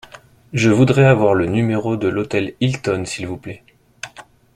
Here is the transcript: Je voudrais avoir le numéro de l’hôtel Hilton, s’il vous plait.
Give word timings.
Je 0.53 0.71
voudrais 0.71 1.05
avoir 1.05 1.35
le 1.35 1.45
numéro 1.45 1.95
de 1.95 2.07
l’hôtel 2.07 2.55
Hilton, 2.59 3.05
s’il 3.05 3.27
vous 3.27 3.37
plait. 3.37 3.61